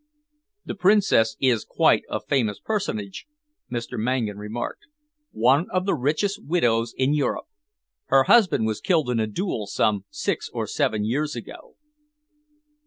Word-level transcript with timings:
"The 0.65 0.73
Princess 0.73 1.37
is 1.39 1.63
quite 1.63 2.01
a 2.09 2.19
famous 2.19 2.59
personage," 2.59 3.27
Mr. 3.71 3.99
Mangan 3.99 4.39
remarked, 4.39 4.87
"one 5.29 5.69
of 5.69 5.85
the 5.85 5.93
richest 5.93 6.43
widows 6.43 6.95
in 6.97 7.13
Europe. 7.13 7.45
Her 8.05 8.23
husband 8.23 8.65
was 8.65 8.81
killed 8.81 9.11
in 9.11 9.19
a 9.19 9.27
duel 9.27 9.67
some 9.67 10.05
six 10.09 10.49
or 10.51 10.65
seven 10.65 11.05
years 11.05 11.35
ago." 11.35 11.75